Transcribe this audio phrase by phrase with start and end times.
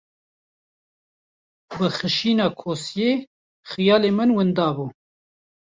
[1.77, 3.11] Bi xişîna kosiyê,
[3.69, 4.85] xiyalê min winda bû.